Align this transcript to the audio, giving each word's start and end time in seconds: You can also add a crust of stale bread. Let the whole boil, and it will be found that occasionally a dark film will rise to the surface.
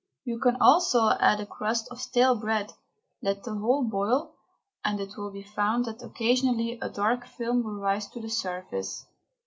You 0.23 0.39
can 0.39 0.55
also 0.59 1.09
add 1.19 1.39
a 1.41 1.45
crust 1.45 1.87
of 1.91 2.01
stale 2.01 2.33
bread. 2.33 2.73
Let 3.21 3.43
the 3.43 3.53
whole 3.53 3.83
boil, 3.83 4.33
and 4.83 4.99
it 4.99 5.13
will 5.15 5.29
be 5.29 5.43
found 5.43 5.85
that 5.85 6.01
occasionally 6.01 6.79
a 6.81 6.89
dark 6.89 7.27
film 7.27 7.61
will 7.61 7.77
rise 7.77 8.07
to 8.07 8.19
the 8.19 8.27
surface. 8.29 9.05